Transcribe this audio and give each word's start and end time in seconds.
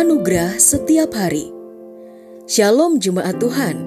Anugerah 0.00 0.56
setiap 0.56 1.12
hari. 1.12 1.52
Shalom 2.48 3.04
jemaat 3.04 3.36
Tuhan. 3.36 3.84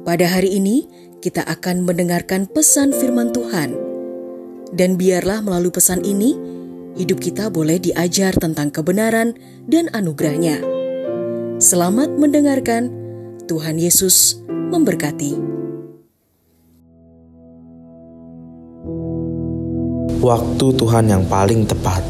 Pada 0.00 0.24
hari 0.24 0.56
ini 0.56 0.88
kita 1.20 1.44
akan 1.44 1.84
mendengarkan 1.84 2.48
pesan 2.48 2.88
firman 2.96 3.28
Tuhan. 3.28 3.76
Dan 4.72 4.96
biarlah 4.96 5.44
melalui 5.44 5.76
pesan 5.76 6.08
ini 6.08 6.40
hidup 6.96 7.20
kita 7.20 7.52
boleh 7.52 7.76
diajar 7.76 8.32
tentang 8.32 8.72
kebenaran 8.72 9.36
dan 9.68 9.92
anugerahnya. 9.92 10.64
Selamat 11.60 12.16
mendengarkan. 12.16 12.88
Tuhan 13.44 13.76
Yesus 13.76 14.40
memberkati. 14.48 15.36
Waktu 20.24 20.66
Tuhan 20.80 21.12
yang 21.12 21.28
paling 21.28 21.68
tepat. 21.68 22.00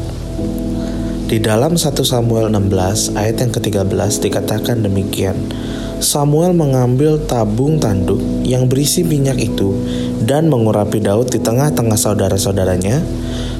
Di 1.31 1.39
dalam 1.39 1.79
1 1.79 1.95
Samuel 2.03 2.51
16 2.51 3.15
ayat 3.15 3.39
yang 3.39 3.55
ke-13 3.55 4.19
dikatakan 4.19 4.83
demikian. 4.83 5.39
Samuel 6.03 6.51
mengambil 6.51 7.23
tabung 7.23 7.79
tanduk 7.79 8.19
yang 8.43 8.67
berisi 8.67 8.99
minyak 9.07 9.39
itu 9.39 9.71
dan 10.27 10.51
mengurapi 10.51 10.99
Daud 10.99 11.31
di 11.31 11.39
tengah-tengah 11.39 11.95
saudara-saudaranya. 11.95 12.99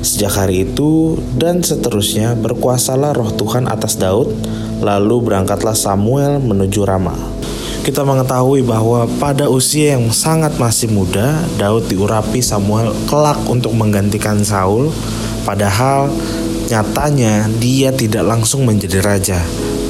Sejak 0.03 0.35
hari 0.35 0.67
itu 0.67 1.15
dan 1.39 1.63
seterusnya 1.63 2.35
berkuasalah 2.35 3.15
roh 3.15 3.31
Tuhan 3.39 3.71
atas 3.71 3.95
Daud, 3.95 4.35
lalu 4.83 5.31
berangkatlah 5.31 5.71
Samuel 5.71 6.43
menuju 6.43 6.83
Rama. 6.83 7.15
Kita 7.87 8.03
mengetahui 8.03 8.67
bahwa 8.67 9.07
pada 9.15 9.47
usia 9.47 9.95
yang 9.95 10.11
sangat 10.11 10.59
masih 10.59 10.91
muda, 10.91 11.39
Daud 11.55 11.87
diurapi 11.87 12.43
Samuel 12.43 12.91
kelak 13.07 13.39
untuk 13.47 13.71
menggantikan 13.71 14.43
Saul, 14.43 14.91
padahal 15.47 16.11
Nyatanya, 16.71 17.51
dia 17.59 17.91
tidak 17.91 18.23
langsung 18.23 18.63
menjadi 18.63 19.03
raja. 19.03 19.43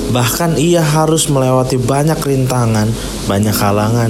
Bahkan 0.09 0.58
ia 0.58 0.81
harus 0.81 1.30
melewati 1.30 1.77
banyak 1.77 2.17
rintangan, 2.17 2.90
banyak 3.29 3.54
halangan, 3.54 4.10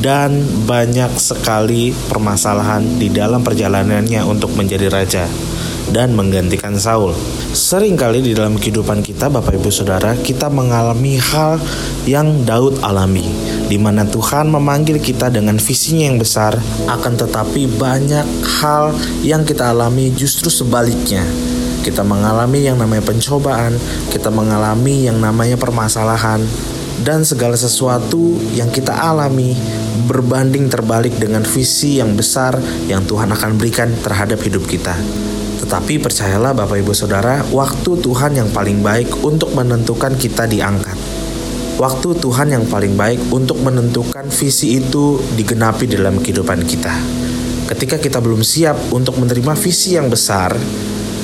dan 0.00 0.40
banyak 0.64 1.12
sekali 1.20 1.92
permasalahan 2.08 2.80
di 2.96 3.12
dalam 3.12 3.44
perjalanannya 3.44 4.24
untuk 4.24 4.56
menjadi 4.56 4.88
raja 4.88 5.28
dan 5.92 6.16
menggantikan 6.16 6.80
Saul. 6.80 7.12
Seringkali 7.52 8.24
di 8.24 8.32
dalam 8.32 8.56
kehidupan 8.56 9.04
kita, 9.04 9.28
Bapak 9.28 9.60
Ibu 9.60 9.68
Saudara, 9.68 10.16
kita 10.16 10.48
mengalami 10.48 11.20
hal 11.20 11.60
yang 12.08 12.48
Daud 12.48 12.80
alami, 12.80 13.28
di 13.68 13.76
mana 13.76 14.08
Tuhan 14.08 14.48
memanggil 14.48 15.04
kita 15.04 15.28
dengan 15.28 15.60
visinya 15.60 16.08
yang 16.08 16.16
besar, 16.16 16.56
akan 16.88 17.12
tetapi 17.12 17.76
banyak 17.76 18.24
hal 18.64 18.96
yang 19.20 19.44
kita 19.44 19.68
alami 19.68 20.16
justru 20.16 20.48
sebaliknya 20.48 21.28
kita 21.86 22.02
mengalami 22.02 22.66
yang 22.66 22.82
namanya 22.82 23.06
pencobaan, 23.06 23.78
kita 24.10 24.26
mengalami 24.34 25.06
yang 25.06 25.22
namanya 25.22 25.54
permasalahan, 25.54 26.42
dan 27.06 27.22
segala 27.22 27.54
sesuatu 27.54 28.34
yang 28.58 28.66
kita 28.74 28.90
alami 28.90 29.54
berbanding 30.10 30.66
terbalik 30.66 31.14
dengan 31.14 31.46
visi 31.46 32.02
yang 32.02 32.18
besar 32.18 32.58
yang 32.90 33.06
Tuhan 33.06 33.30
akan 33.30 33.54
berikan 33.54 33.94
terhadap 34.02 34.42
hidup 34.42 34.66
kita. 34.66 34.98
Tetapi 35.62 36.02
percayalah 36.02 36.58
Bapak 36.58 36.82
Ibu 36.82 36.90
Saudara, 36.90 37.46
waktu 37.54 38.02
Tuhan 38.02 38.34
yang 38.34 38.50
paling 38.50 38.82
baik 38.82 39.22
untuk 39.22 39.54
menentukan 39.54 40.18
kita 40.18 40.50
diangkat. 40.50 40.98
Waktu 41.76 42.18
Tuhan 42.18 42.50
yang 42.50 42.64
paling 42.66 42.96
baik 42.96 43.30
untuk 43.30 43.60
menentukan 43.60 44.26
visi 44.32 44.80
itu 44.80 45.20
digenapi 45.36 45.84
dalam 45.84 46.18
kehidupan 46.18 46.64
kita. 46.64 46.94
Ketika 47.66 48.00
kita 48.00 48.18
belum 48.22 48.40
siap 48.40 48.78
untuk 48.96 49.20
menerima 49.20 49.52
visi 49.58 49.98
yang 49.98 50.08
besar, 50.08 50.56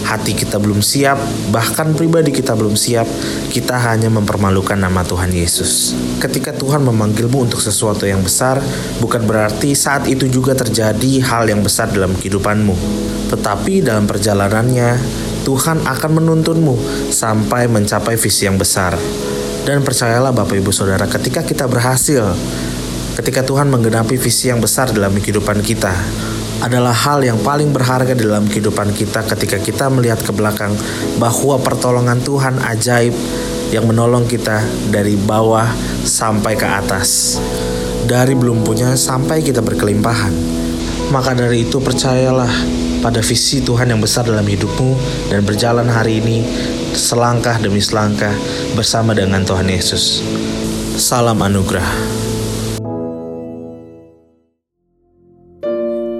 hati 0.02 0.36
kita 0.36 0.58
belum 0.58 0.82
siap, 0.82 1.16
bahkan 1.54 1.94
pribadi 1.96 2.34
kita 2.34 2.52
belum 2.52 2.74
siap, 2.74 3.06
kita 3.48 3.78
hanya 3.78 4.12
mempermalukan 4.12 4.76
nama 4.76 5.00
Tuhan 5.06 5.30
Yesus. 5.32 5.94
Ketika 6.18 6.52
Tuhan 6.52 6.84
memanggilmu 6.84 7.48
untuk 7.48 7.62
sesuatu 7.62 8.04
yang 8.04 8.20
besar, 8.20 8.60
bukan 9.00 9.24
berarti 9.24 9.72
saat 9.72 10.06
itu 10.10 10.28
juga 10.28 10.52
terjadi 10.52 11.22
hal 11.24 11.48
yang 11.48 11.62
besar 11.64 11.88
dalam 11.90 12.12
kehidupanmu. 12.18 12.74
Tetapi 13.32 13.80
dalam 13.80 14.04
perjalanannya, 14.04 15.00
Tuhan 15.42 15.82
akan 15.82 16.10
menuntunmu 16.22 16.74
sampai 17.10 17.66
mencapai 17.66 18.14
visi 18.14 18.46
yang 18.46 18.60
besar. 18.60 18.94
Dan 19.62 19.82
percayalah 19.86 20.34
Bapak 20.34 20.58
Ibu 20.58 20.74
Saudara, 20.74 21.06
ketika 21.06 21.46
kita 21.46 21.70
berhasil, 21.70 22.34
ketika 23.14 23.46
Tuhan 23.46 23.70
menggenapi 23.70 24.18
visi 24.18 24.50
yang 24.50 24.58
besar 24.58 24.90
dalam 24.90 25.14
kehidupan 25.14 25.62
kita, 25.62 25.94
adalah 26.62 26.94
hal 26.94 27.26
yang 27.26 27.42
paling 27.42 27.74
berharga 27.74 28.14
dalam 28.14 28.46
kehidupan 28.46 28.94
kita 28.94 29.26
ketika 29.34 29.58
kita 29.58 29.90
melihat 29.90 30.22
ke 30.22 30.30
belakang 30.30 30.70
bahwa 31.18 31.58
pertolongan 31.58 32.22
Tuhan 32.22 32.62
ajaib 32.62 33.10
yang 33.74 33.90
menolong 33.90 34.30
kita 34.30 34.62
dari 34.94 35.18
bawah 35.18 35.66
sampai 36.06 36.54
ke 36.54 36.62
atas. 36.62 37.42
Dari 38.06 38.38
belum 38.38 38.62
punya 38.62 38.94
sampai 38.94 39.42
kita 39.42 39.58
berkelimpahan. 39.58 40.34
Maka 41.10 41.34
dari 41.34 41.66
itu 41.66 41.82
percayalah 41.82 42.50
pada 43.02 43.18
visi 43.18 43.58
Tuhan 43.66 43.90
yang 43.90 43.98
besar 43.98 44.22
dalam 44.22 44.46
hidupmu 44.46 44.94
dan 45.34 45.42
berjalan 45.42 45.90
hari 45.90 46.22
ini 46.22 46.46
selangkah 46.94 47.58
demi 47.58 47.82
selangkah 47.82 48.32
bersama 48.78 49.10
dengan 49.10 49.42
Tuhan 49.42 49.66
Yesus. 49.66 50.22
Salam 50.94 51.42
anugerah. 51.42 52.21